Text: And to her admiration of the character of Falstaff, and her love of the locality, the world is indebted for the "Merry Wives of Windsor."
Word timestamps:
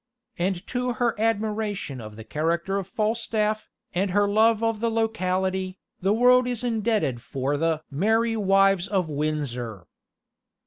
And 0.39 0.65
to 0.65 0.93
her 0.93 1.13
admiration 1.21 2.01
of 2.01 2.15
the 2.15 2.23
character 2.23 2.79
of 2.79 2.87
Falstaff, 2.87 3.69
and 3.93 4.09
her 4.09 4.27
love 4.27 4.63
of 4.63 4.79
the 4.79 4.89
locality, 4.89 5.77
the 6.01 6.11
world 6.11 6.47
is 6.47 6.63
indebted 6.63 7.21
for 7.21 7.55
the 7.55 7.83
"Merry 7.91 8.35
Wives 8.35 8.87
of 8.87 9.11
Windsor." 9.11 9.85